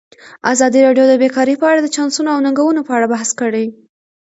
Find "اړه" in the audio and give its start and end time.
1.71-1.79, 2.97-3.11